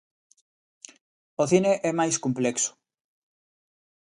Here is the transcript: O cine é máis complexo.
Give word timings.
O 1.41 1.43
cine 1.51 1.71
é 1.89 1.91
máis 1.99 2.15
complexo. 2.25 2.71